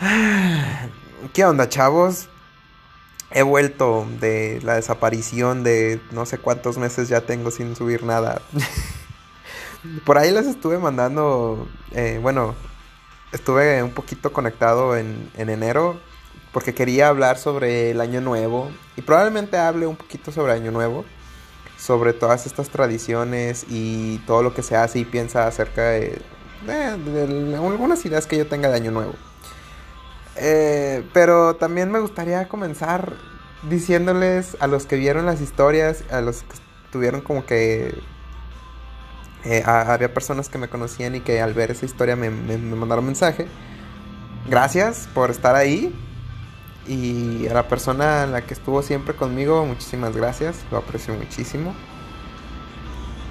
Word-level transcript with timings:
¿Qué 1.32 1.44
onda, 1.44 1.68
chavos? 1.68 2.28
He 3.30 3.42
vuelto 3.42 4.06
de 4.20 4.60
la 4.62 4.74
desaparición 4.74 5.64
de 5.64 6.00
no 6.12 6.26
sé 6.26 6.38
cuántos 6.38 6.78
meses 6.78 7.08
ya 7.08 7.22
tengo 7.22 7.50
sin 7.50 7.74
subir 7.76 8.04
nada. 8.04 8.42
Por 10.04 10.18
ahí 10.18 10.32
les 10.32 10.46
estuve 10.46 10.78
mandando, 10.78 11.68
eh, 11.92 12.18
bueno, 12.20 12.54
estuve 13.32 13.82
un 13.82 13.92
poquito 13.92 14.32
conectado 14.32 14.96
en, 14.96 15.30
en 15.36 15.48
enero 15.48 15.98
porque 16.52 16.74
quería 16.74 17.08
hablar 17.08 17.38
sobre 17.38 17.90
el 17.90 18.00
año 18.00 18.20
nuevo 18.20 18.70
y 18.96 19.02
probablemente 19.02 19.58
hable 19.58 19.86
un 19.86 19.96
poquito 19.96 20.32
sobre 20.32 20.52
año 20.52 20.72
nuevo, 20.72 21.04
sobre 21.78 22.12
todas 22.12 22.46
estas 22.46 22.70
tradiciones 22.70 23.66
y 23.68 24.18
todo 24.26 24.42
lo 24.42 24.54
que 24.54 24.62
se 24.62 24.76
hace 24.76 25.00
y 25.00 25.04
piensa 25.04 25.46
acerca 25.46 25.90
de, 25.90 26.20
algunas 26.66 28.04
ideas 28.06 28.26
que 28.26 28.38
yo 28.38 28.46
tenga 28.46 28.68
de 28.70 28.76
año 28.76 28.90
nuevo. 28.90 29.14
Eh, 30.38 31.04
pero 31.12 31.56
también 31.56 31.90
me 31.90 31.98
gustaría 31.98 32.48
comenzar 32.48 33.14
diciéndoles 33.68 34.56
a 34.60 34.66
los 34.66 34.86
que 34.86 34.96
vieron 34.96 35.26
las 35.26 35.40
historias, 35.40 36.04
a 36.10 36.20
los 36.20 36.42
que 36.42 36.56
tuvieron 36.90 37.20
como 37.20 37.46
que... 37.46 37.98
Eh, 39.44 39.62
había 39.64 40.12
personas 40.12 40.48
que 40.48 40.58
me 40.58 40.68
conocían 40.68 41.14
y 41.14 41.20
que 41.20 41.40
al 41.40 41.54
ver 41.54 41.70
esa 41.70 41.86
historia 41.86 42.16
me, 42.16 42.30
me, 42.30 42.58
me 42.58 42.76
mandaron 42.76 43.06
mensaje. 43.06 43.46
Gracias 44.48 45.08
por 45.14 45.30
estar 45.30 45.54
ahí. 45.54 45.94
Y 46.88 47.46
a 47.48 47.54
la 47.54 47.68
persona 47.68 48.24
en 48.24 48.32
la 48.32 48.42
que 48.42 48.54
estuvo 48.54 48.82
siempre 48.82 49.14
conmigo, 49.14 49.64
muchísimas 49.64 50.16
gracias. 50.16 50.64
Lo 50.70 50.78
aprecio 50.78 51.14
muchísimo. 51.14 51.74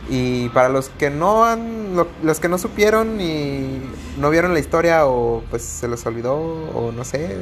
Y 0.08 0.50
para 0.50 0.70
los 0.70 0.90
que 0.90 1.10
no 1.10 1.46
han, 1.46 1.96
los 2.22 2.40
que 2.40 2.48
no 2.48 2.58
supieron 2.58 3.20
y 3.20 3.82
no 4.20 4.30
vieron 4.30 4.54
la 4.54 4.60
historia 4.60 5.08
o 5.08 5.44
pues 5.50 5.64
se 5.64 5.88
les 5.88 6.06
olvidó 6.06 6.36
o 6.36 6.92
no 6.92 7.04
sé, 7.04 7.38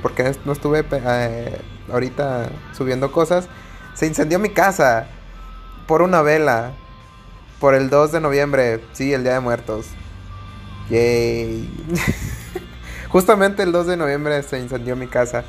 porque 0.00 0.34
no 0.46 0.52
estuve 0.52 0.84
eh, 0.90 1.58
ahorita 1.92 2.48
subiendo 2.72 3.12
cosas, 3.12 3.48
se 3.94 4.06
incendió 4.06 4.38
mi 4.38 4.48
casa 4.48 5.08
por 5.86 6.02
una 6.02 6.22
vela, 6.22 6.72
por 7.60 7.74
el 7.74 7.90
2 7.90 8.12
de 8.12 8.20
noviembre, 8.20 8.80
sí, 8.92 9.12
el 9.12 9.22
Día 9.22 9.34
de 9.34 9.40
Muertos. 9.40 9.86
Yay. 10.90 11.68
Justamente 13.08 13.62
el 13.62 13.72
2 13.72 13.86
de 13.86 13.96
noviembre 13.96 14.42
se 14.42 14.58
incendió 14.58 14.96
mi 14.96 15.06
casa. 15.06 15.44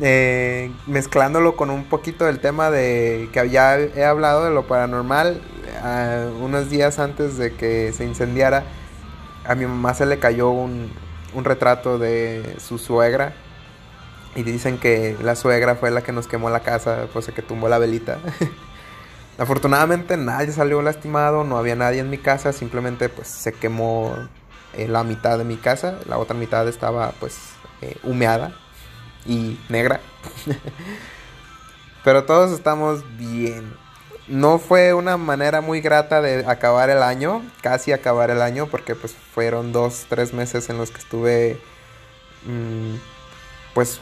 Eh, 0.00 0.72
mezclándolo 0.86 1.54
con 1.54 1.70
un 1.70 1.84
poquito 1.84 2.24
del 2.24 2.40
tema 2.40 2.70
de 2.70 3.28
que 3.32 3.48
ya 3.48 3.78
he 3.78 4.04
hablado 4.04 4.44
de 4.44 4.50
lo 4.50 4.66
paranormal, 4.66 5.40
unos 6.40 6.70
días 6.70 6.98
antes 6.98 7.36
de 7.36 7.54
que 7.54 7.92
se 7.92 8.04
incendiara, 8.04 8.64
a 9.46 9.54
mi 9.54 9.66
mamá 9.66 9.94
se 9.94 10.06
le 10.06 10.18
cayó 10.18 10.50
un, 10.50 10.90
un 11.34 11.44
retrato 11.44 11.98
de 11.98 12.56
su 12.58 12.78
suegra. 12.78 13.34
Y 14.36 14.42
dicen 14.42 14.78
que 14.78 15.16
la 15.22 15.36
suegra 15.36 15.76
fue 15.76 15.90
la 15.90 16.02
que 16.02 16.12
nos 16.12 16.26
quemó 16.26 16.50
la 16.50 16.60
casa, 16.60 17.06
pues 17.12 17.26
que 17.28 17.42
tumbó 17.42 17.68
la 17.68 17.78
velita. 17.78 18.18
Afortunadamente 19.38 20.16
nadie 20.16 20.52
salió 20.52 20.80
lastimado, 20.82 21.44
no 21.44 21.56
había 21.56 21.76
nadie 21.76 22.00
en 22.00 22.10
mi 22.10 22.18
casa, 22.18 22.52
simplemente 22.52 23.08
pues 23.08 23.28
se 23.28 23.52
quemó 23.52 24.14
eh, 24.74 24.88
la 24.88 25.04
mitad 25.04 25.38
de 25.38 25.44
mi 25.44 25.56
casa, 25.56 25.98
la 26.06 26.18
otra 26.18 26.36
mitad 26.36 26.66
estaba 26.68 27.12
pues 27.20 27.38
eh, 27.80 27.96
humeada 28.02 28.52
y 29.26 29.58
negra. 29.68 30.00
Pero 32.04 32.24
todos 32.24 32.52
estamos 32.52 33.04
bien 33.16 33.83
no 34.26 34.58
fue 34.58 34.94
una 34.94 35.16
manera 35.16 35.60
muy 35.60 35.80
grata 35.80 36.22
de 36.22 36.46
acabar 36.46 36.90
el 36.90 37.02
año, 37.02 37.42
casi 37.62 37.92
acabar 37.92 38.30
el 38.30 38.40
año, 38.40 38.66
porque 38.66 38.94
pues 38.94 39.14
fueron 39.14 39.72
dos, 39.72 40.06
tres 40.08 40.32
meses 40.32 40.70
en 40.70 40.78
los 40.78 40.90
que 40.90 40.98
estuve, 40.98 41.60
mm, 42.46 42.94
pues, 43.74 44.00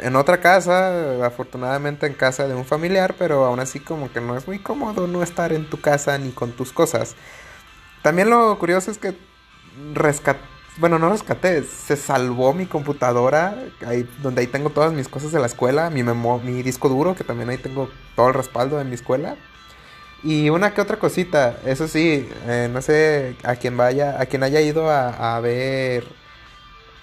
en 0.00 0.16
otra 0.16 0.40
casa, 0.40 1.26
afortunadamente 1.26 2.06
en 2.06 2.14
casa 2.14 2.46
de 2.46 2.54
un 2.54 2.64
familiar, 2.64 3.14
pero 3.18 3.44
aún 3.44 3.60
así 3.60 3.80
como 3.80 4.12
que 4.12 4.20
no 4.20 4.36
es 4.36 4.46
muy 4.46 4.58
cómodo 4.60 5.06
no 5.06 5.22
estar 5.22 5.52
en 5.52 5.68
tu 5.68 5.80
casa 5.80 6.16
ni 6.18 6.30
con 6.30 6.52
tus 6.52 6.72
cosas. 6.72 7.16
También 8.02 8.30
lo 8.30 8.58
curioso 8.58 8.90
es 8.90 8.98
que 8.98 9.16
rescaté, 9.94 10.40
bueno, 10.78 10.98
no 11.00 11.10
rescaté, 11.10 11.64
se 11.64 11.96
salvó 11.96 12.54
mi 12.54 12.66
computadora, 12.66 13.56
ahí, 13.84 14.08
donde 14.22 14.42
ahí 14.42 14.46
tengo 14.46 14.70
todas 14.70 14.92
mis 14.92 15.08
cosas 15.08 15.32
de 15.32 15.40
la 15.40 15.46
escuela, 15.46 15.90
mi, 15.90 16.02
mi 16.04 16.62
disco 16.62 16.88
duro, 16.88 17.16
que 17.16 17.24
también 17.24 17.48
ahí 17.50 17.58
tengo 17.58 17.90
todo 18.14 18.28
el 18.28 18.34
respaldo 18.34 18.78
de 18.78 18.84
mi 18.84 18.94
escuela. 18.94 19.36
Y 20.22 20.50
una 20.50 20.74
que 20.74 20.80
otra 20.80 20.98
cosita, 20.98 21.60
eso 21.64 21.86
sí, 21.86 22.28
eh, 22.46 22.68
no 22.72 22.82
sé 22.82 23.36
a 23.44 23.54
quien 23.54 23.76
vaya, 23.76 24.20
a 24.20 24.26
quien 24.26 24.42
haya 24.42 24.60
ido 24.60 24.90
a, 24.90 25.38
ver 25.40 26.04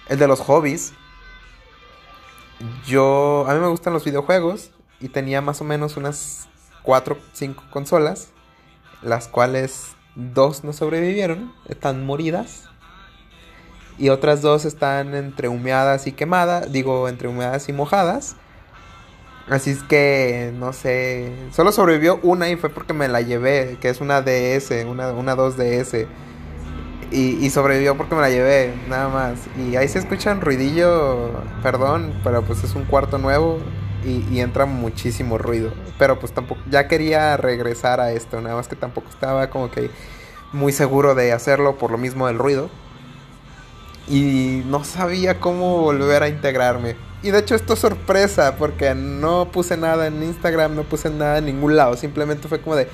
el 0.09 0.19
de 0.19 0.27
los 0.27 0.41
hobbies. 0.41 0.93
Yo, 2.85 3.45
a 3.47 3.53
mí 3.53 3.59
me 3.59 3.67
gustan 3.67 3.93
los 3.93 4.03
videojuegos 4.03 4.71
y 4.99 5.09
tenía 5.09 5.41
más 5.41 5.61
o 5.61 5.63
menos 5.63 5.95
unas 5.95 6.49
4, 6.83 7.17
5 7.31 7.63
consolas, 7.69 8.31
las 9.01 9.29
cuales 9.29 9.95
dos 10.15 10.63
no 10.65 10.73
sobrevivieron, 10.73 11.53
están 11.67 12.05
moridas. 12.05 12.63
Y 13.97 14.09
otras 14.09 14.41
dos 14.41 14.65
están 14.65 15.15
entre 15.15 15.47
humeadas 15.47 16.05
y 16.05 16.11
quemadas, 16.11 16.69
digo, 16.69 17.07
entre 17.07 17.29
humeadas 17.29 17.69
y 17.69 17.73
mojadas. 17.73 18.35
Así 19.49 19.69
es 19.71 19.83
que, 19.83 20.51
no 20.57 20.73
sé, 20.73 21.31
solo 21.51 21.71
sobrevivió 21.71 22.19
una 22.23 22.49
y 22.49 22.55
fue 22.55 22.69
porque 22.69 22.93
me 22.93 23.07
la 23.07 23.21
llevé, 23.21 23.77
que 23.79 23.89
es 23.89 24.01
una 24.01 24.21
DS, 24.23 24.71
una, 24.87 25.11
una 25.11 25.35
2DS. 25.35 26.07
Y, 27.11 27.45
y 27.45 27.49
sobrevivió 27.51 27.95
porque 27.95 28.15
me 28.15 28.21
la 28.21 28.31
llevé, 28.31 28.73
nada 28.89 29.07
más. 29.09 29.39
Y 29.57 29.75
ahí 29.75 29.87
se 29.87 29.99
escucha 29.99 30.31
un 30.31 30.41
ruidillo, 30.41 31.31
perdón, 31.61 32.19
pero 32.23 32.41
pues 32.41 32.63
es 32.63 32.73
un 32.73 32.85
cuarto 32.85 33.19
nuevo 33.19 33.59
y, 34.03 34.25
y, 34.33 34.39
entra 34.39 34.65
muchísimo 34.65 35.37
ruido. 35.37 35.71
Pero 35.99 36.19
pues 36.19 36.33
tampoco, 36.33 36.61
ya 36.69 36.87
quería 36.87 37.37
regresar 37.37 38.01
a 38.01 38.11
esto, 38.11 38.41
nada 38.41 38.55
más 38.55 38.67
que 38.67 38.75
tampoco 38.75 39.09
estaba 39.09 39.51
como 39.51 39.69
que 39.69 39.91
muy 40.53 40.71
seguro 40.71 41.13
de 41.13 41.31
hacerlo 41.33 41.77
por 41.77 41.91
lo 41.91 41.99
mismo 41.99 42.25
del 42.25 42.39
ruido. 42.39 42.69
Y 44.07 44.63
no 44.65 44.83
sabía 44.83 45.39
cómo 45.39 45.81
volver 45.81 46.23
a 46.23 46.29
integrarme. 46.29 46.95
Y 47.25 47.31
de 47.31 47.39
hecho 47.39 47.55
esto 47.55 47.73
es 47.73 47.79
sorpresa 47.79 48.55
porque 48.55 48.93
no 48.93 49.51
puse 49.51 49.75
nada 49.77 50.05
en 50.05 50.21
Instagram, 50.21 50.75
no 50.75 50.83
puse 50.83 51.09
nada 51.09 51.39
en 51.39 51.45
ningún 51.45 51.75
lado. 51.75 51.97
Simplemente 51.97 52.47
fue 52.47 52.61
como 52.61 52.75
de, 52.75 52.87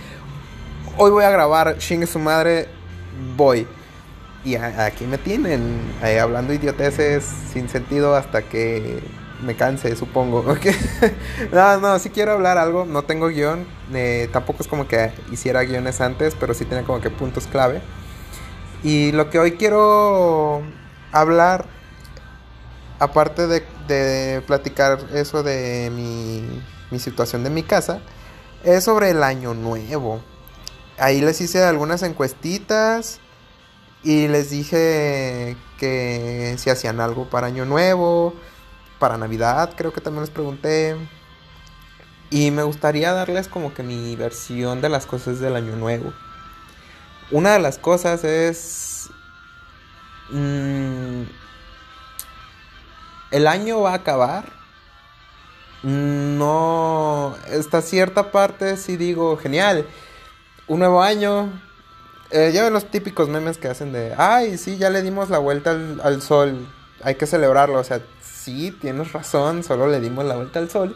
hoy 0.95 1.11
voy 1.11 1.25
a 1.25 1.29
grabar, 1.29 1.77
chingue 1.79 2.07
su 2.07 2.17
madre, 2.17 2.69
voy. 3.35 3.67
Y 4.45 4.55
aquí 4.55 5.03
me 5.03 5.17
tienen, 5.17 5.81
eh, 6.01 6.21
hablando 6.21 6.53
idioteces 6.53 7.25
sin 7.51 7.67
sentido 7.67 8.15
hasta 8.15 8.43
que 8.43 9.03
me 9.43 9.57
canse, 9.57 9.97
supongo. 9.97 10.45
no, 11.51 11.77
no, 11.81 11.99
sí 11.99 12.09
quiero 12.09 12.31
hablar 12.31 12.57
algo, 12.57 12.85
no 12.85 13.03
tengo 13.03 13.27
guion. 13.27 13.67
Eh, 13.93 14.29
tampoco 14.31 14.63
es 14.63 14.69
como 14.69 14.87
que 14.87 15.11
hiciera 15.29 15.61
guiones 15.63 15.99
antes, 15.99 16.37
pero 16.39 16.53
sí 16.53 16.63
tenía 16.63 16.85
como 16.85 17.01
que 17.01 17.09
puntos 17.09 17.47
clave. 17.47 17.81
Y 18.81 19.11
lo 19.11 19.29
que 19.29 19.39
hoy 19.39 19.51
quiero 19.57 20.61
hablar 21.11 21.65
aparte 23.01 23.47
de, 23.47 23.63
platicar 24.47 24.99
eso 25.13 25.43
de 25.43 25.89
mi, 25.91 26.99
situación 26.99 27.43
de 27.43 27.49
mi 27.49 27.63
casa, 27.63 28.01
es 28.63 28.83
sobre 28.83 29.11
el 29.11 29.23
año 29.23 29.53
nuevo. 29.53 30.21
Ahí 30.97 31.21
les 31.21 31.41
hice 31.41 31.63
algunas 31.63 32.03
encuestitas 32.03 33.19
y 34.03 34.27
les 34.27 34.49
dije 34.49 35.57
que 35.77 36.55
si 36.57 36.69
hacían 36.69 36.99
algo 36.99 37.29
para 37.29 37.47
año 37.47 37.65
nuevo, 37.65 38.33
para 38.99 39.17
Navidad, 39.17 39.73
creo 39.75 39.93
que 39.93 40.01
también 40.01 40.21
les 40.21 40.29
pregunté. 40.29 40.95
Y 42.29 42.51
me 42.51 42.63
gustaría 42.63 43.11
darles 43.13 43.47
como 43.47 43.73
que 43.73 43.83
mi 43.83 44.15
versión 44.15 44.79
de 44.81 44.89
las 44.89 45.05
cosas 45.05 45.39
del 45.39 45.55
año 45.55 45.75
nuevo. 45.75 46.13
Una 47.31 47.53
de 47.53 47.59
las 47.59 47.77
cosas 47.77 48.23
es... 48.23 49.09
Mmm, 50.29 51.23
el 53.31 53.47
año 53.47 53.81
va 53.81 53.91
a 53.91 53.95
acabar. 53.95 54.45
No, 55.83 57.35
esta 57.49 57.81
cierta 57.81 58.31
parte 58.31 58.77
sí 58.77 58.97
digo, 58.97 59.37
genial. 59.37 59.87
Un 60.67 60.79
nuevo 60.79 61.01
año. 61.01 61.49
Eh, 62.29 62.51
ya 62.53 62.63
ven 62.63 62.73
los 62.73 62.85
típicos 62.85 63.27
memes 63.27 63.57
que 63.57 63.67
hacen 63.67 63.91
de, 63.91 64.13
ay, 64.17 64.57
sí, 64.57 64.77
ya 64.77 64.89
le 64.89 65.01
dimos 65.01 65.29
la 65.29 65.39
vuelta 65.39 65.71
al, 65.71 66.21
sol. 66.21 66.67
Hay 67.03 67.15
que 67.15 67.25
celebrarlo. 67.25 67.79
O 67.79 67.83
sea, 67.83 68.01
sí, 68.21 68.71
tienes 68.79 69.11
razón, 69.11 69.63
solo 69.63 69.87
le 69.87 69.99
dimos 69.99 70.25
la 70.25 70.35
vuelta 70.35 70.59
al 70.59 70.69
sol. 70.69 70.95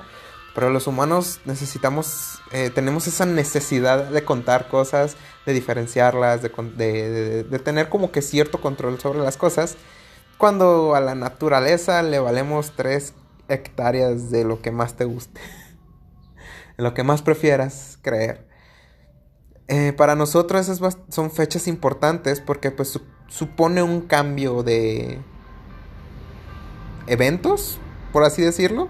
Pero 0.53 0.69
los 0.69 0.88
humanos 0.88 1.41
necesitamos, 1.43 2.39
eh, 2.51 2.69
tenemos 2.69 3.07
esa 3.07 3.25
necesidad 3.25 4.05
de 4.05 4.23
contar 4.23 4.69
cosas, 4.69 5.17
de 5.45 5.51
diferenciarlas, 5.51 6.41
de, 6.41 7.43
de, 7.43 7.59
tener 7.59 7.89
como 7.89 8.11
que 8.11 8.21
cierto 8.21 8.61
control 8.61 8.99
sobre 8.99 9.19
las 9.19 9.35
cosas. 9.35 9.75
Cuando 10.37 10.95
a 10.95 10.99
la 10.99 11.15
naturaleza 11.15 12.03
le 12.03 12.19
valemos 12.19 12.73
tres 12.75 13.13
hectáreas 13.47 14.31
de 14.31 14.43
lo 14.43 14.61
que 14.61 14.71
más 14.71 14.95
te 14.95 15.05
guste. 15.05 15.39
de 16.77 16.83
lo 16.83 16.93
que 16.93 17.03
más 17.03 17.21
prefieras 17.21 17.97
creer. 18.01 18.45
Eh, 19.67 19.93
para 19.93 20.15
nosotros 20.15 20.67
esas 20.69 20.97
son 21.09 21.31
fechas 21.31 21.67
importantes 21.67 22.39
porque 22.39 22.69
pues 22.69 22.99
supone 23.27 23.81
un 23.81 24.01
cambio 24.01 24.61
de... 24.61 25.19
eventos, 27.07 27.79
por 28.11 28.23
así 28.23 28.41
decirlo. 28.41 28.89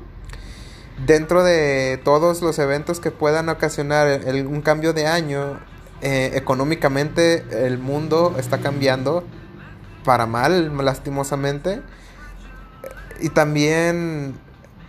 Dentro 1.06 1.44
de 1.44 2.00
todos 2.04 2.42
los 2.42 2.58
eventos 2.58 3.00
que 3.00 3.12
puedan 3.12 3.50
ocasionar 3.50 4.22
un 4.48 4.62
cambio 4.62 4.94
de 4.94 5.08
año, 5.08 5.60
eh, 6.02 6.32
económicamente 6.36 7.66
el 7.66 7.78
mundo 7.78 8.36
está 8.38 8.60
cambiando 8.60 9.24
para 10.06 10.26
mal, 10.26 10.78
lastimosamente. 10.78 11.82
Y 13.20 13.30
también 13.30 14.36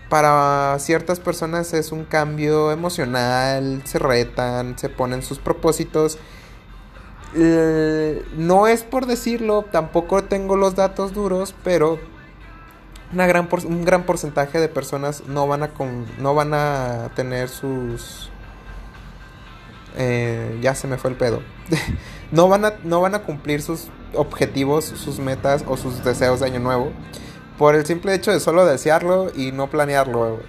para 0.09 0.79
ciertas 0.79 1.19
personas 1.19 1.75
es 1.75 1.91
un 1.91 2.05
cambio 2.05 2.71
emocional, 2.71 3.83
se 3.85 3.99
retan, 3.99 4.79
se 4.79 4.89
ponen 4.89 5.23
sus 5.23 5.39
propósitos. 5.39 6.19
no 7.35 8.67
es 8.67 8.83
por 8.85 9.07
decirlo, 9.07 9.65
tampoco 9.65 10.23
tengo 10.25 10.57
los 10.57 10.77
datos 10.77 11.13
duros, 11.13 11.55
pero 11.65 11.99
una 13.12 13.27
gran 13.27 13.49
un 13.67 13.85
gran 13.85 14.05
porcentaje 14.05 14.59
de 14.59 14.69
personas 14.69 15.25
no 15.27 15.47
van 15.47 15.62
a, 15.62 15.71
no 16.19 16.35
van 16.35 16.55
a 16.55 17.11
tener 17.15 17.49
sus... 17.49 18.31
Eh, 19.99 20.59
ya 20.61 20.75
se 20.75 20.87
me 20.87 20.99
fue 20.99 21.11
el 21.11 21.17
pedo. 21.17 21.43
no, 22.31 22.49
van 22.49 22.64
a, 22.64 22.75
no 22.84 23.00
van 23.00 23.14
a 23.14 23.20
cumplir 23.20 23.62
sus 23.62 23.88
objetivos, 24.14 24.84
sus 24.84 25.19
metas 25.19 25.64
o 25.67 25.76
sus 25.76 26.05
deseos 26.05 26.40
de 26.40 26.46
año 26.46 26.61
nuevo 26.61 26.93
por 27.58 27.75
el 27.75 27.87
simple 27.87 28.14
hecho 28.14 28.32
de 28.32 28.40
solo 28.40 28.67
desearlo 28.67 29.32
y 29.34 29.52
no 29.52 29.69
planearlo. 29.69 30.40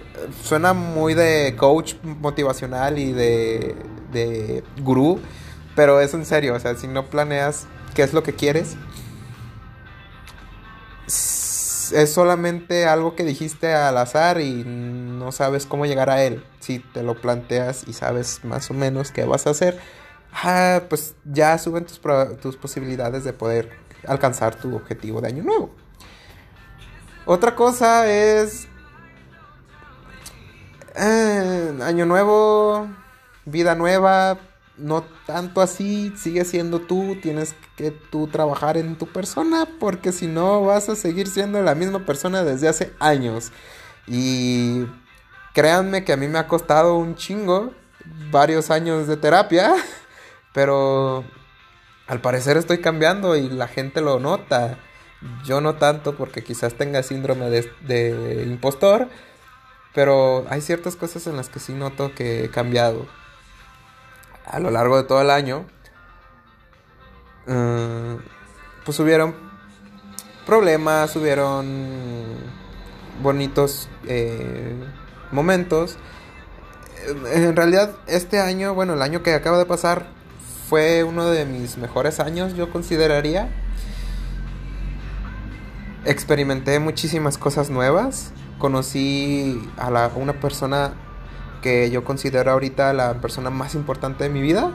Suena 0.42 0.72
muy 0.72 1.14
de 1.14 1.54
coach 1.56 1.94
motivacional 2.02 2.98
y 2.98 3.12
de, 3.12 3.76
de 4.12 4.62
gurú, 4.82 5.20
pero 5.74 6.00
es 6.00 6.12
en 6.14 6.26
serio, 6.26 6.54
o 6.54 6.60
sea, 6.60 6.74
si 6.74 6.86
no 6.86 7.06
planeas 7.06 7.66
qué 7.94 8.02
es 8.02 8.12
lo 8.12 8.22
que 8.22 8.34
quieres, 8.34 8.76
es 11.06 12.12
solamente 12.12 12.86
algo 12.86 13.14
que 13.14 13.24
dijiste 13.24 13.72
al 13.72 13.96
azar 13.96 14.40
y 14.40 14.64
no 14.66 15.32
sabes 15.32 15.64
cómo 15.64 15.86
llegar 15.86 16.10
a 16.10 16.22
él. 16.22 16.44
Si 16.60 16.80
te 16.80 17.02
lo 17.02 17.18
planteas 17.18 17.84
y 17.86 17.94
sabes 17.94 18.44
más 18.44 18.70
o 18.70 18.74
menos 18.74 19.10
qué 19.10 19.24
vas 19.24 19.46
a 19.46 19.50
hacer, 19.50 19.78
pues 20.88 21.14
ya 21.24 21.58
suben 21.58 21.84
tus, 21.84 22.00
tus 22.40 22.56
posibilidades 22.56 23.24
de 23.24 23.32
poder 23.32 23.70
alcanzar 24.06 24.54
tu 24.54 24.76
objetivo 24.76 25.20
de 25.20 25.28
año 25.28 25.42
nuevo. 25.42 25.70
Otra 27.24 27.54
cosa 27.54 28.10
es... 28.10 28.68
Eh, 30.96 31.78
año 31.82 32.06
nuevo, 32.06 32.88
vida 33.44 33.76
nueva, 33.76 34.38
no 34.78 35.04
tanto 35.26 35.60
así, 35.60 36.12
sigue 36.16 36.44
siendo 36.44 36.80
tú, 36.80 37.16
tienes 37.20 37.54
que 37.76 37.90
tú 37.90 38.28
trabajar 38.28 38.76
en 38.76 38.96
tu 38.96 39.06
persona, 39.06 39.68
porque 39.78 40.10
si 40.10 40.26
no 40.26 40.62
vas 40.64 40.88
a 40.88 40.96
seguir 40.96 41.28
siendo 41.28 41.60
la 41.62 41.74
misma 41.74 42.04
persona 42.04 42.42
desde 42.42 42.68
hace 42.68 42.92
años. 42.98 43.52
Y 44.06 44.86
créanme 45.54 46.04
que 46.04 46.12
a 46.12 46.16
mí 46.16 46.28
me 46.28 46.38
ha 46.38 46.48
costado 46.48 46.96
un 46.96 47.14
chingo, 47.14 47.72
varios 48.30 48.70
años 48.70 49.06
de 49.06 49.16
terapia, 49.16 49.74
pero 50.58 51.22
al 52.08 52.20
parecer 52.20 52.56
estoy 52.56 52.80
cambiando 52.80 53.36
y 53.36 53.48
la 53.48 53.68
gente 53.68 54.00
lo 54.00 54.18
nota. 54.18 54.76
Yo 55.44 55.60
no 55.60 55.76
tanto 55.76 56.16
porque 56.16 56.42
quizás 56.42 56.74
tenga 56.74 57.04
síndrome 57.04 57.48
de, 57.48 58.44
impostor, 58.44 59.06
pero 59.94 60.46
hay 60.50 60.60
ciertas 60.60 60.96
cosas 60.96 61.28
en 61.28 61.36
las 61.36 61.48
que 61.48 61.60
sí 61.60 61.74
noto 61.74 62.12
que 62.12 62.42
he 62.42 62.50
cambiado 62.50 63.06
a 64.46 64.58
lo 64.58 64.72
largo 64.72 64.96
de 64.96 65.04
todo 65.04 65.20
el 65.22 65.30
año. 65.30 65.64
Eh, 67.46 68.18
pues 68.84 68.98
hubieron 68.98 69.36
problemas, 70.44 71.14
hubieron 71.14 72.34
bonitos 73.22 73.88
eh, 74.08 74.74
momentos. 75.30 75.98
En 77.32 77.54
realidad 77.54 77.94
este 78.08 78.40
año, 78.40 78.74
bueno, 78.74 78.94
el 78.94 79.02
año 79.02 79.22
que 79.22 79.34
acaba 79.34 79.56
de 79.56 79.64
pasar 79.64 80.17
fue 80.68 81.04
uno 81.04 81.26
de 81.30 81.46
mis 81.46 81.78
mejores 81.78 82.20
años, 82.20 82.54
yo 82.54 82.70
consideraría 82.70 83.48
experimenté 86.04 86.78
muchísimas 86.78 87.38
cosas 87.38 87.70
nuevas. 87.70 88.32
Conocí 88.58 89.60
a 89.76 89.90
la, 89.90 90.10
una 90.14 90.34
persona 90.34 90.92
que 91.62 91.90
yo 91.90 92.04
considero 92.04 92.50
ahorita 92.50 92.92
la 92.92 93.14
persona 93.14 93.50
más 93.50 93.74
importante 93.74 94.24
de 94.24 94.30
mi 94.30 94.40
vida. 94.40 94.72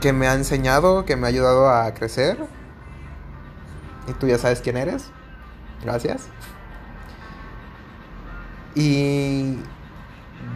Que 0.00 0.12
me 0.12 0.26
ha 0.28 0.34
enseñado, 0.34 1.04
que 1.04 1.16
me 1.16 1.26
ha 1.26 1.30
ayudado 1.30 1.70
a 1.70 1.92
crecer. 1.94 2.36
Y 4.06 4.12
tú 4.12 4.26
ya 4.26 4.38
sabes 4.38 4.60
quién 4.60 4.76
eres. 4.76 5.06
Gracias. 5.82 6.26
Y 8.74 9.58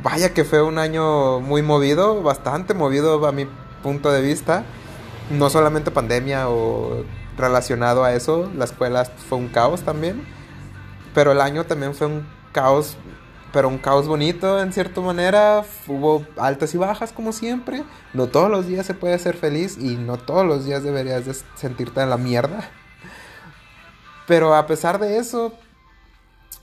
vaya 0.02 0.32
que 0.32 0.44
fue 0.44 0.62
un 0.62 0.78
año 0.78 1.40
muy 1.40 1.62
movido, 1.62 2.22
bastante 2.22 2.74
movido 2.74 3.26
a 3.26 3.32
mi 3.32 3.46
punto 3.82 4.10
de 4.10 4.22
vista. 4.22 4.64
No 5.30 5.50
solamente 5.50 5.90
pandemia 5.90 6.48
o 6.48 7.04
relacionado 7.36 8.04
a 8.04 8.14
eso. 8.14 8.50
La 8.54 8.64
escuela 8.64 9.04
fue 9.04 9.38
un 9.38 9.48
caos 9.48 9.82
también. 9.82 10.26
Pero 11.14 11.32
el 11.32 11.40
año 11.40 11.64
también 11.64 11.94
fue 11.94 12.06
un 12.06 12.26
caos, 12.52 12.96
pero 13.52 13.68
un 13.68 13.78
caos 13.78 14.06
bonito 14.06 14.60
en 14.60 14.72
cierta 14.72 15.00
manera. 15.00 15.64
Hubo 15.86 16.24
altas 16.36 16.74
y 16.74 16.78
bajas 16.78 17.12
como 17.12 17.32
siempre. 17.32 17.84
No 18.12 18.26
todos 18.26 18.50
los 18.50 18.66
días 18.66 18.86
se 18.86 18.94
puede 18.94 19.18
ser 19.18 19.36
feliz 19.36 19.78
y 19.78 19.96
no 19.96 20.16
todos 20.16 20.46
los 20.46 20.64
días 20.64 20.82
deberías 20.82 21.24
de 21.26 21.34
sentirte 21.54 22.00
en 22.00 22.10
la 22.10 22.18
mierda. 22.18 22.70
Pero 24.26 24.54
a 24.54 24.66
pesar 24.66 24.98
de 24.98 25.18
eso, 25.18 25.54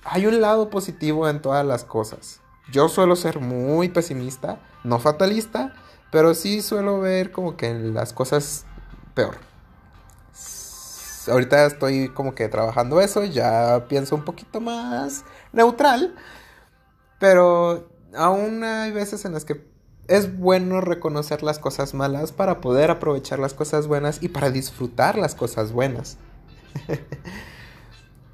hay 0.03 0.27
un 0.27 0.39
lado 0.39 0.69
positivo 0.69 1.27
en 1.27 1.41
todas 1.41 1.65
las 1.65 1.83
cosas. 1.83 2.39
Yo 2.71 2.89
suelo 2.89 3.15
ser 3.15 3.39
muy 3.39 3.89
pesimista, 3.89 4.59
no 4.83 4.99
fatalista, 4.99 5.73
pero 6.11 6.33
sí 6.33 6.61
suelo 6.61 6.99
ver 6.99 7.31
como 7.31 7.57
que 7.57 7.73
las 7.73 8.13
cosas 8.13 8.65
peor 9.13 9.35
ahorita 11.29 11.65
estoy 11.65 12.09
como 12.09 12.35
que 12.35 12.47
trabajando 12.47 13.01
eso, 13.01 13.23
ya 13.23 13.85
pienso 13.87 14.15
un 14.15 14.23
poquito 14.23 14.61
más 14.61 15.23
neutral, 15.51 16.15
pero 17.19 17.89
aún 18.15 18.63
hay 18.63 18.91
veces 18.91 19.25
en 19.25 19.33
las 19.33 19.45
que 19.45 19.65
es 20.07 20.37
bueno 20.37 20.81
reconocer 20.81 21.41
las 21.41 21.59
cosas 21.59 21.93
malas 21.93 22.31
para 22.31 22.61
poder 22.61 22.91
aprovechar 22.91 23.39
las 23.39 23.53
cosas 23.53 23.87
buenas 23.87 24.21
y 24.21 24.29
para 24.29 24.51
disfrutar 24.51 25.17
las 25.17 25.33
cosas 25.33 25.71
buenas. 25.71 26.17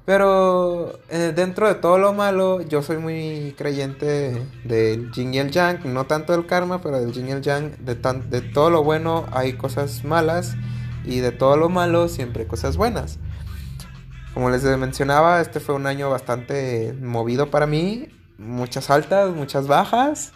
Pero 0.04 0.98
eh, 1.10 1.32
dentro 1.34 1.68
de 1.68 1.76
todo 1.76 1.96
lo 1.96 2.12
malo, 2.12 2.60
yo 2.60 2.82
soy 2.82 2.98
muy 2.98 3.54
creyente 3.56 4.44
del 4.64 5.12
yin 5.12 5.32
y 5.32 5.38
el 5.38 5.50
yang, 5.52 5.80
no 5.92 6.06
tanto 6.06 6.32
del 6.32 6.46
karma, 6.46 6.80
pero 6.80 6.98
del 7.00 7.12
yin 7.12 7.28
y 7.28 7.30
el 7.32 7.42
yang, 7.42 7.76
de, 7.78 7.94
de 7.94 8.40
todo 8.40 8.70
lo 8.70 8.82
bueno 8.82 9.26
hay 9.30 9.52
cosas 9.52 10.02
malas 10.04 10.56
y 11.04 11.20
de 11.20 11.30
todo 11.30 11.56
lo 11.56 11.68
malo 11.68 12.08
siempre 12.08 12.48
cosas 12.48 12.76
buenas. 12.76 13.20
Como 14.34 14.50
les 14.50 14.64
mencionaba, 14.64 15.40
este 15.40 15.60
fue 15.60 15.74
un 15.74 15.86
año 15.86 16.10
bastante 16.10 16.94
movido 17.00 17.50
para 17.50 17.66
mí, 17.66 18.08
muchas 18.38 18.90
altas, 18.90 19.30
muchas 19.30 19.68
bajas. 19.68 20.32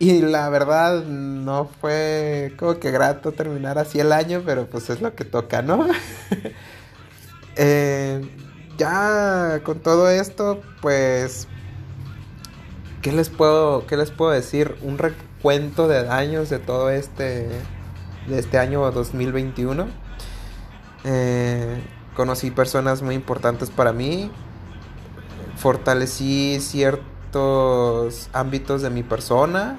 Y 0.00 0.22
la 0.22 0.48
verdad 0.48 1.04
no 1.04 1.68
fue 1.80 2.54
como 2.56 2.78
que 2.78 2.90
grato 2.90 3.32
terminar 3.32 3.78
así 3.78 4.00
el 4.00 4.12
año, 4.12 4.42
pero 4.46 4.66
pues 4.66 4.90
es 4.90 5.00
lo 5.00 5.14
que 5.14 5.24
toca, 5.24 5.62
¿no? 5.62 5.86
Eh, 7.58 8.22
ya 8.78 9.60
con 9.64 9.80
todo 9.80 10.08
esto, 10.08 10.62
pues, 10.80 11.48
¿qué 13.02 13.12
les 13.12 13.28
puedo, 13.28 13.84
qué 13.86 13.96
les 13.96 14.12
puedo 14.12 14.30
decir? 14.30 14.76
Un 14.82 14.96
recuento 14.96 15.88
de 15.88 16.04
daños 16.04 16.48
de 16.48 16.60
todo 16.60 16.88
este 16.88 17.48
de 18.28 18.38
este 18.38 18.58
año 18.58 18.90
2021. 18.90 19.88
Eh, 21.04 21.82
conocí 22.14 22.50
personas 22.50 23.02
muy 23.02 23.14
importantes 23.14 23.70
para 23.70 23.92
mí. 23.92 24.30
Fortalecí 25.56 26.60
ciertos 26.60 28.28
ámbitos 28.32 28.82
de 28.82 28.90
mi 28.90 29.02
persona. 29.02 29.78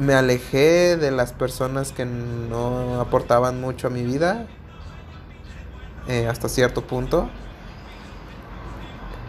Me 0.00 0.14
alejé 0.14 0.96
de 0.96 1.10
las 1.10 1.32
personas 1.32 1.92
que 1.92 2.06
no 2.06 3.00
aportaban 3.00 3.60
mucho 3.60 3.86
a 3.86 3.90
mi 3.90 4.02
vida. 4.02 4.46
Eh, 6.08 6.26
hasta 6.26 6.48
cierto 6.48 6.86
punto 6.86 7.30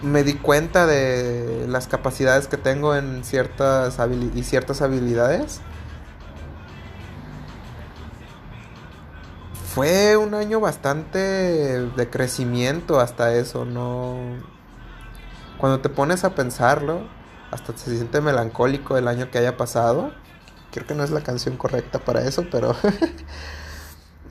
me 0.02 0.24
di 0.24 0.34
cuenta 0.34 0.88
de 0.88 1.66
las 1.68 1.88
capacidades 1.88 2.48
que 2.48 2.58
tengo 2.58 2.96
en 2.96 3.24
ciertas 3.24 3.98
y 4.36 4.44
ciertas 4.44 4.82
habilidades. 4.82 5.62
Fue 9.74 10.18
un 10.18 10.34
año 10.34 10.60
bastante 10.60 11.20
de 11.20 12.10
crecimiento 12.10 13.00
hasta 13.00 13.34
eso, 13.36 13.64
no 13.64 14.18
cuando 15.58 15.80
te 15.80 15.90
pones 15.90 16.24
a 16.24 16.34
pensarlo, 16.34 17.02
hasta 17.52 17.78
se 17.78 17.96
siente 17.96 18.20
melancólico 18.20 18.98
el 18.98 19.08
año 19.08 19.30
que 19.30 19.38
haya 19.38 19.58
pasado. 19.58 20.12
Creo 20.72 20.88
que 20.88 20.96
no 20.96 21.04
es 21.04 21.12
la 21.12 21.22
canción 21.22 21.58
correcta 21.58 22.00
para 22.00 22.22
eso, 22.22 22.46
pero 22.50 22.76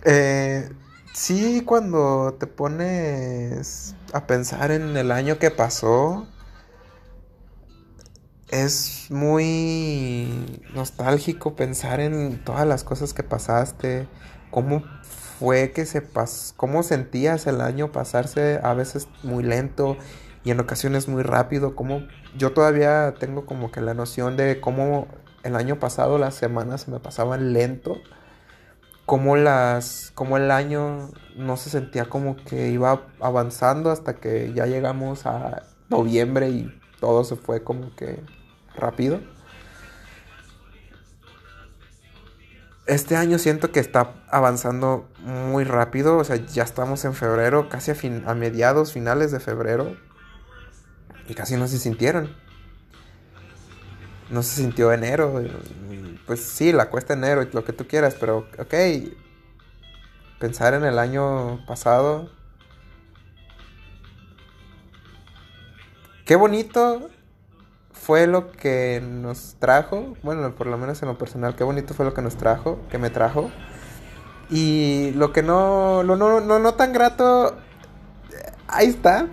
Eh, 0.05 0.71
sí, 1.13 1.63
cuando 1.65 2.37
te 2.39 2.47
pones 2.47 3.95
a 4.13 4.27
pensar 4.27 4.71
en 4.71 4.97
el 4.97 5.13
año 5.13 5.39
que 5.39 5.51
pasó, 5.51 6.27
es 8.49 9.07
muy 9.11 10.63
nostálgico 10.75 11.55
pensar 11.55 12.01
en 12.01 12.43
todas 12.45 12.67
las 12.67 12.83
cosas 12.83 13.13
que 13.13 13.23
pasaste, 13.23 14.09
cómo 14.51 14.83
fue 15.39 15.73
que 15.73 15.87
se 15.87 16.01
pasó, 16.03 16.55
cómo 16.57 16.83
sentías 16.83 17.47
el 17.47 17.61
año 17.61 17.93
pasarse 17.93 18.59
a 18.63 18.75
veces 18.75 19.07
muy 19.23 19.45
lento 19.45 19.97
y 20.45 20.51
en 20.51 20.61
ocasiones 20.61 21.09
muy 21.09 21.23
rápido, 21.23 21.77
como 21.77 22.03
yo 22.37 22.53
todavía 22.53 23.15
tengo 23.21 23.45
como 23.47 23.71
que 23.71 23.81
la 23.83 23.95
noción 23.95 24.37
de 24.37 24.61
cómo 24.61 25.09
el 25.43 25.57
año 25.57 25.79
pasado 25.79 26.19
las 26.19 26.35
semanas 26.35 26.83
se 26.83 26.91
me 26.91 27.01
pasaban 27.01 27.53
lento, 27.53 28.01
como 29.07 29.37
las 29.37 30.13
como 30.15 30.37
el 30.37 30.51
año 30.51 31.11
no 31.37 31.57
se 31.57 31.71
sentía 31.71 32.05
como 32.05 32.37
que 32.37 32.69
iba 32.69 33.07
avanzando 33.21 33.91
hasta 33.91 34.15
que 34.15 34.53
ya 34.53 34.67
llegamos 34.67 35.27
a 35.27 35.63
noviembre 35.89 36.51
y 36.51 36.81
todo 37.01 37.25
se 37.25 37.37
fue 37.37 37.65
como 37.65 37.95
que 37.97 38.23
rápido. 38.77 39.21
Este 42.87 43.17
año 43.17 43.39
siento 43.39 43.71
que 43.71 43.79
está 43.79 44.15
avanzando 44.29 45.09
muy 45.21 45.65
rápido, 45.65 46.19
o 46.19 46.25
sea, 46.25 46.37
ya 46.37 46.65
estamos 46.65 47.05
en 47.05 47.15
febrero, 47.15 47.69
casi 47.69 47.93
a, 47.93 48.31
a 48.31 48.35
mediados, 48.35 48.93
finales 48.93 49.31
de 49.31 49.39
febrero, 49.39 49.97
y 51.29 51.35
casi 51.35 51.57
no 51.57 51.69
se 51.69 51.79
sintieron. 51.79 52.35
No 54.31 54.43
se 54.43 54.63
sintió 54.63 54.93
enero, 54.93 55.43
pues 56.27 56.41
sí, 56.41 56.73
la 56.73 56.89
cuesta 56.89 57.15
enero 57.15 57.43
y 57.43 57.49
lo 57.53 57.65
que 57.65 57.73
tú 57.73 57.87
quieras, 57.87 58.17
pero 58.19 58.47
ok, 58.59 58.75
pensar 60.39 60.75
en 60.75 60.85
el 60.85 60.99
año 60.99 61.65
pasado. 61.67 62.31
Qué 66.25 66.37
bonito 66.37 67.11
fue 67.93 68.27
lo 68.27 68.53
que 68.53 69.03
nos 69.05 69.57
trajo, 69.59 70.17
bueno, 70.23 70.55
por 70.55 70.67
lo 70.69 70.79
menos 70.79 71.03
en 71.03 71.09
lo 71.09 71.19
personal, 71.19 71.57
qué 71.57 71.65
bonito 71.65 71.93
fue 71.93 72.07
lo 72.07 72.15
que 72.15 72.23
nos 72.23 72.37
trajo, 72.37 72.81
que 72.89 72.99
me 72.99 73.11
trajo. 73.11 73.51
Y 74.49 75.13
lo 75.13 75.33
que 75.33 75.43
no, 75.43 76.03
lo 76.03 76.17
no, 76.17 76.41
no, 76.41 76.59
no 76.59 76.75
tan 76.75 76.93
grato, 76.93 77.57
ahí 78.67 78.89
está. 78.89 79.29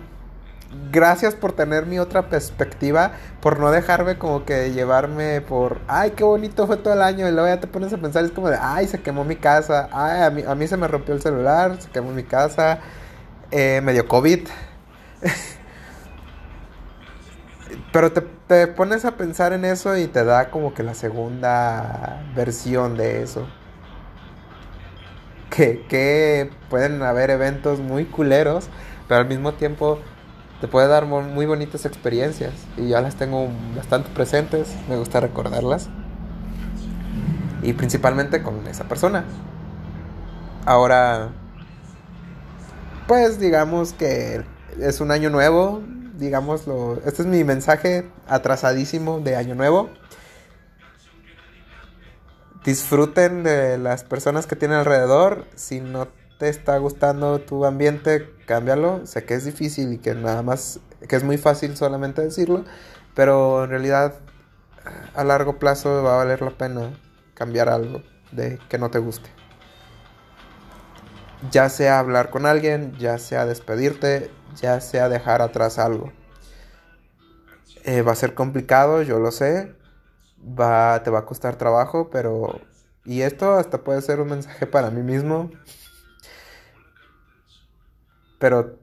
Gracias 0.92 1.34
por 1.34 1.52
tener 1.52 1.86
mi 1.86 1.98
otra 1.98 2.28
perspectiva, 2.28 3.12
por 3.40 3.58
no 3.58 3.70
dejarme 3.70 4.18
como 4.18 4.44
que 4.44 4.70
llevarme 4.72 5.40
por, 5.40 5.80
ay, 5.88 6.10
qué 6.10 6.24
bonito 6.24 6.66
fue 6.66 6.76
todo 6.76 6.92
el 6.92 7.00
año, 7.00 7.26
y 7.26 7.32
luego 7.32 7.48
ya 7.48 7.58
te 7.58 7.66
pones 7.66 7.90
a 7.94 7.96
pensar, 7.96 8.22
es 8.24 8.32
como 8.32 8.50
de, 8.50 8.58
ay, 8.60 8.86
se 8.86 9.00
quemó 9.00 9.24
mi 9.24 9.36
casa, 9.36 9.88
ay, 9.92 10.22
a 10.22 10.30
mí, 10.30 10.42
a 10.46 10.54
mí 10.54 10.66
se 10.66 10.76
me 10.76 10.86
rompió 10.86 11.14
el 11.14 11.22
celular, 11.22 11.80
se 11.80 11.88
quemó 11.88 12.12
mi 12.12 12.22
casa, 12.22 12.80
eh, 13.50 13.80
me 13.82 13.94
dio 13.94 14.06
COVID. 14.06 14.46
Pero 17.92 18.12
te, 18.12 18.66
pones 18.66 19.04
a 19.04 19.16
pensar 19.16 19.52
en 19.52 19.64
eso 19.64 19.96
y 19.96 20.06
te 20.06 20.24
da 20.24 20.50
como 20.50 20.74
que 20.74 20.82
la 20.82 20.94
segunda 20.94 22.22
versión 22.34 22.96
de 22.96 23.22
eso. 23.22 23.46
Que, 25.50 25.86
que 25.88 26.50
pueden 26.68 27.02
haber 27.02 27.30
eventos 27.30 27.80
muy 27.80 28.04
culeros, 28.04 28.68
pero 29.08 29.20
al 29.22 29.26
mismo 29.26 29.54
tiempo 29.54 29.98
te 30.60 30.68
puede 30.68 30.88
dar 30.88 31.06
muy 31.06 31.46
bonitas 31.46 31.84
experiencias. 31.84 32.52
Y 32.76 32.88
ya 32.88 33.00
las 33.00 33.16
tengo 33.16 33.48
bastante 33.76 34.10
presentes, 34.10 34.74
me 34.88 34.96
gusta 34.96 35.20
recordarlas. 35.20 35.88
Y 37.62 37.72
principalmente 37.72 38.42
con 38.42 38.66
esa 38.66 38.84
persona. 38.84 39.24
Ahora, 40.64 41.30
pues 43.06 43.40
digamos 43.40 43.92
que 43.92 44.44
es 44.80 45.00
un 45.00 45.10
año 45.10 45.30
nuevo, 45.30 45.82
digámoslo, 46.18 47.00
este 47.06 47.22
es 47.22 47.26
mi 47.26 47.42
mensaje 47.44 48.10
atrasadísimo 48.26 49.20
de 49.20 49.36
Año 49.36 49.54
Nuevo. 49.54 49.90
Disfruten 52.64 53.44
de 53.44 53.78
las 53.78 54.04
personas 54.04 54.46
que 54.46 54.56
tienen 54.56 54.78
alrededor. 54.78 55.46
Si 55.54 55.80
no 55.80 56.08
te 56.38 56.48
está 56.48 56.78
gustando 56.78 57.40
tu 57.40 57.64
ambiente, 57.64 58.32
cámbialo. 58.46 59.06
Sé 59.06 59.24
que 59.24 59.34
es 59.34 59.44
difícil 59.44 59.92
y 59.92 59.98
que 59.98 60.14
nada 60.14 60.42
más, 60.42 60.80
que 61.08 61.16
es 61.16 61.24
muy 61.24 61.36
fácil 61.36 61.76
solamente 61.76 62.22
decirlo, 62.22 62.64
pero 63.14 63.64
en 63.64 63.70
realidad 63.70 64.14
a 65.14 65.24
largo 65.24 65.58
plazo 65.58 66.02
va 66.02 66.14
a 66.14 66.16
valer 66.18 66.40
la 66.40 66.50
pena 66.50 66.98
cambiar 67.34 67.68
algo 67.68 68.02
de 68.32 68.58
que 68.68 68.78
no 68.78 68.90
te 68.90 68.98
guste. 68.98 69.28
Ya 71.50 71.68
sea 71.68 71.98
hablar 71.98 72.30
con 72.30 72.46
alguien, 72.46 72.96
ya 72.98 73.18
sea 73.18 73.46
despedirte, 73.46 74.30
ya 74.56 74.80
sea 74.80 75.08
dejar 75.08 75.42
atrás 75.42 75.78
algo. 75.78 76.12
Eh, 77.84 78.02
va 78.02 78.12
a 78.12 78.16
ser 78.16 78.34
complicado, 78.34 79.02
yo 79.02 79.18
lo 79.18 79.30
sé. 79.30 79.74
Va, 80.40 81.02
te 81.02 81.10
va 81.10 81.20
a 81.20 81.26
costar 81.26 81.56
trabajo, 81.56 82.10
pero... 82.10 82.60
Y 83.04 83.22
esto 83.22 83.54
hasta 83.54 83.78
puede 83.78 84.02
ser 84.02 84.20
un 84.20 84.28
mensaje 84.28 84.66
para 84.66 84.90
mí 84.90 85.02
mismo. 85.02 85.50
Pero... 88.38 88.78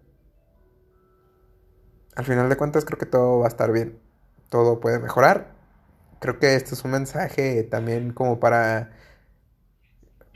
Al 2.16 2.24
final 2.24 2.48
de 2.48 2.56
cuentas 2.56 2.86
creo 2.86 2.98
que 2.98 3.06
todo 3.06 3.40
va 3.40 3.46
a 3.46 3.50
estar 3.50 3.72
bien. 3.72 4.00
Todo 4.50 4.80
puede 4.80 5.00
mejorar. 5.00 5.54
Creo 6.20 6.40
que 6.40 6.56
esto 6.56 6.76
es 6.76 6.84
un 6.86 6.92
mensaje 6.92 7.64
también 7.64 8.14
como 8.14 8.40
para 8.40 8.92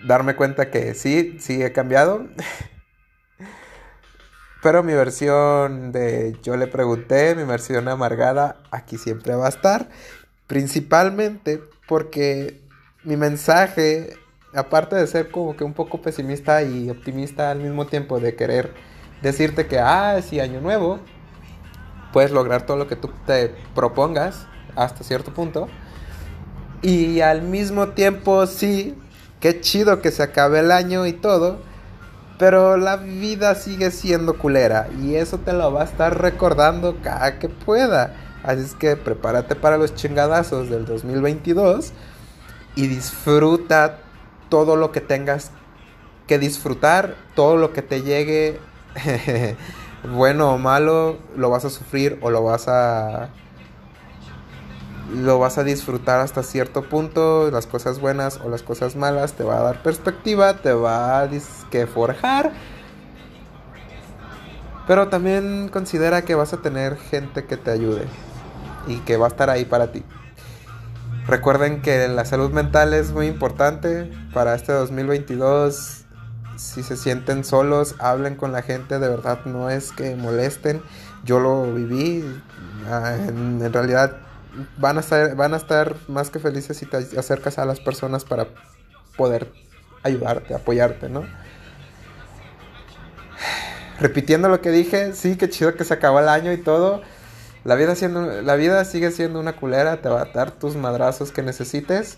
darme 0.06 0.36
cuenta 0.36 0.70
que 0.72 0.94
sí, 0.94 1.38
sí 1.40 1.64
he 1.64 1.72
cambiado. 1.72 2.28
Pero 4.62 4.84
mi 4.84 4.94
versión 4.94 5.92
de 5.94 6.38
yo 6.44 6.58
le 6.58 6.68
pregunté, 6.68 7.34
mi 7.34 7.44
versión 7.44 7.88
amargada, 7.88 8.58
aquí 8.72 8.98
siempre 8.98 9.36
va 9.36 9.46
a 9.46 9.50
estar. 9.50 9.90
Principalmente 10.48 11.62
porque 11.88 12.62
mi 13.04 13.16
mensaje, 13.16 14.18
aparte 14.54 14.98
de 14.98 15.08
ser 15.08 15.32
como 15.32 15.56
que 15.56 15.64
un 15.64 15.74
poco 15.74 16.02
pesimista 16.02 16.62
y 16.64 16.90
optimista 16.90 17.52
al 17.52 17.60
mismo 17.60 17.88
tiempo, 17.88 18.20
de 18.20 18.36
querer 18.36 18.74
decirte 19.22 19.68
que, 19.68 19.80
ah, 19.80 20.20
sí, 20.22 20.40
año 20.40 20.62
nuevo, 20.62 21.00
puedes 22.14 22.32
lograr 22.32 22.66
todo 22.66 22.78
lo 22.78 22.88
que 22.88 22.96
tú 22.96 23.10
te 23.26 23.56
propongas 23.76 24.48
hasta 24.76 25.04
cierto 25.04 25.34
punto. 25.34 25.68
Y 26.82 27.22
al 27.22 27.42
mismo 27.42 27.90
tiempo, 27.90 28.48
sí, 28.48 28.96
qué 29.40 29.60
chido 29.60 30.02
que 30.02 30.12
se 30.12 30.24
acabe 30.24 30.60
el 30.60 30.72
año 30.72 31.06
y 31.06 31.14
todo 31.14 31.70
pero 32.40 32.78
la 32.78 32.96
vida 32.96 33.54
sigue 33.54 33.92
siendo 33.92 34.38
culera 34.38 34.88
y 35.04 35.16
eso 35.16 35.40
te 35.40 35.52
lo 35.52 35.74
va 35.74 35.82
a 35.82 35.84
estar 35.84 36.22
recordando 36.22 36.96
cada 37.04 37.38
que 37.38 37.50
pueda. 37.50 38.16
Así 38.44 38.62
es 38.62 38.76
que 38.76 38.96
prepárate 38.96 39.56
para 39.56 39.78
los 39.78 39.94
chingadazos 39.94 40.70
del 40.70 40.86
2022 40.86 41.92
y 42.76 42.88
disfruta 42.88 44.00
todo 44.48 44.78
lo 44.78 44.94
que 44.94 45.02
tengas 45.02 45.52
que 46.28 46.40
disfrutar, 46.40 47.16
todo 47.36 47.58
lo 47.58 47.74
que 47.74 47.82
te 47.82 48.04
llegue, 48.04 48.62
bueno 50.16 50.54
o 50.54 50.58
malo, 50.58 51.18
lo 51.36 51.50
vas 51.50 51.66
a 51.66 51.70
sufrir 51.70 52.18
o 52.22 52.30
lo 52.30 52.44
vas 52.44 52.68
a 52.68 53.30
lo 55.14 55.40
vas 55.40 55.58
a 55.58 55.64
disfrutar 55.64 56.20
hasta 56.20 56.44
cierto 56.44 56.84
punto, 56.84 57.50
las 57.52 57.66
cosas 57.66 58.00
buenas 58.00 58.40
o 58.44 58.50
las 58.50 58.62
cosas 58.62 58.96
malas, 58.96 59.34
te 59.34 59.44
va 59.44 59.58
a 59.58 59.64
dar 59.64 59.82
perspectiva, 59.82 60.58
te 60.58 60.72
va 60.74 61.22
a 61.22 61.30
que 61.72 61.88
forjar. 61.88 62.52
Pero 64.88 65.08
también 65.08 65.70
considera 65.70 66.24
que 66.24 66.36
vas 66.36 66.54
a 66.54 66.58
tener 66.58 66.98
gente 66.98 67.46
que 67.46 67.58
te 67.58 67.72
ayude 67.72 68.06
y 68.88 68.98
que 69.00 69.18
va 69.18 69.26
a 69.26 69.30
estar 69.30 69.50
ahí 69.50 69.66
para 69.66 69.92
ti. 69.92 70.04
Recuerden 71.28 71.82
que 71.82 72.08
la 72.08 72.26
salud 72.26 72.52
mental 72.52 72.94
es 72.94 73.12
muy 73.12 73.28
importante 73.28 74.12
para 74.34 74.56
este 74.56 74.74
2022. 74.74 76.06
Si 76.60 76.84
se 76.84 76.98
sienten 76.98 77.46
solos, 77.46 77.96
hablen 78.00 78.36
con 78.36 78.52
la 78.52 78.62
gente, 78.62 79.00
de 79.00 79.08
verdad 79.08 79.46
no 79.46 79.70
es 79.70 79.94
que 79.94 80.18
molesten. 80.18 80.84
Yo 81.24 81.40
lo 81.40 81.74
viví, 81.74 82.22
ah, 82.86 83.16
en 83.16 83.72
realidad 83.72 84.18
van 84.78 84.98
a 84.98 85.00
estar, 85.00 85.38
van 85.38 85.54
a 85.54 85.58
estar 85.58 85.96
más 86.10 86.30
que 86.30 86.40
felices 86.40 86.76
si 86.76 86.86
te 86.86 86.98
acercas 87.18 87.60
a 87.60 87.66
las 87.66 87.80
personas 87.80 88.26
para 88.26 88.48
poder 89.16 89.50
ayudarte, 90.04 90.54
apoyarte, 90.54 91.08
¿no? 91.08 91.22
Repitiendo 94.02 94.50
lo 94.50 94.60
que 94.60 94.72
dije, 94.72 95.14
sí, 95.14 95.38
qué 95.38 95.50
chido 95.50 95.76
que 95.76 95.86
se 95.86 95.94
acabó 95.94 96.20
el 96.20 96.28
año 96.28 96.52
y 96.52 96.58
todo. 96.58 97.02
La 97.64 97.76
vida, 97.76 97.96
siendo, 97.96 98.42
la 98.42 98.56
vida 98.56 98.84
sigue 98.84 99.12
siendo 99.12 99.40
una 99.40 99.56
culera, 99.56 100.02
te 100.02 100.10
va 100.10 100.24
a 100.24 100.26
dar 100.26 100.52
tus 100.52 100.76
madrazos 100.76 101.32
que 101.32 101.42
necesites. 101.42 102.18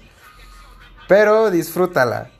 Pero 1.07 1.51
disfrútala. 1.51 2.31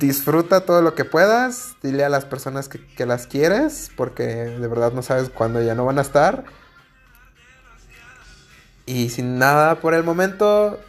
Disfruta 0.00 0.62
todo 0.62 0.80
lo 0.80 0.94
que 0.94 1.04
puedas. 1.04 1.76
Dile 1.82 2.04
a 2.04 2.08
las 2.08 2.24
personas 2.24 2.68
que, 2.68 3.06
las 3.06 3.26
quieres, 3.26 3.90
porque 3.96 4.24
de 4.24 4.66
verdad 4.66 4.92
no 4.92 5.02
sabes 5.02 5.28
cuándo 5.28 5.62
ya 5.62 5.74
no 5.74 5.84
van 5.84 5.98
a 5.98 6.02
estar. 6.02 6.44
Y 8.86 9.10
sin 9.10 9.38
nada 9.38 9.80
por 9.80 9.92
el 9.92 10.02
momento, 10.02 10.80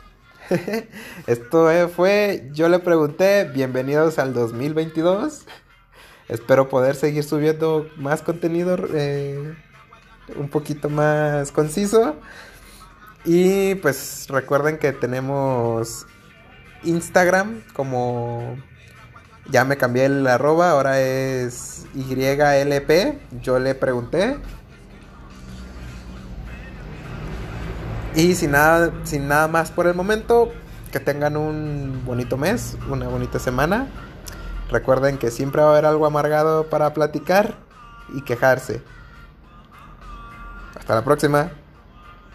Esto 1.28 1.70
fue, 1.90 2.50
yo 2.54 2.68
le 2.70 2.80
pregunté, 2.80 3.46
bienvenidos 3.54 4.18
al 4.18 4.34
2022. 4.34 5.46
Espero 6.28 6.70
poder 6.70 6.96
seguir 6.96 7.24
subiendo 7.24 7.90
más 7.98 8.22
contenido 8.22 8.78
eh, 8.94 9.56
un 10.38 10.50
poquito 10.50 10.90
más 10.90 11.52
conciso. 11.52 12.16
Y 13.26 13.76
pues 13.76 14.28
recuerden 14.30 14.78
que 14.78 14.94
tenemos 14.94 16.08
Instagram 16.84 17.62
como 17.74 18.58
ya 19.50 19.66
me 19.66 19.78
cambié 19.78 20.06
el 20.06 20.26
arroba, 20.28 20.72
ahora 20.72 21.00
es 21.02 21.86
YLP. 21.94 23.42
Yo 23.42 23.60
le 23.60 23.76
pregunté. 23.76 24.38
Y 28.16 28.36
sin 28.36 28.52
nada, 28.52 28.92
sin 29.04 29.28
nada 29.28 29.48
más 29.48 29.72
por 29.72 29.88
el 29.88 29.96
momento, 29.96 30.52
que 30.92 31.00
tengan 31.00 31.38
un 31.38 32.04
bonito 32.06 32.38
mes, 32.38 32.78
una 32.90 33.08
bonita 33.08 33.40
semana. 33.40 33.88
Recuerden 34.70 35.18
que 35.18 35.32
siempre 35.32 35.62
va 35.62 35.70
a 35.70 35.72
haber 35.72 35.86
algo 35.86 36.06
amargado 36.06 36.70
para 36.70 36.94
platicar 36.94 37.56
y 38.14 38.22
quejarse. 38.22 38.82
Hasta 40.76 40.96
la 40.96 41.04
próxima. 41.04 41.52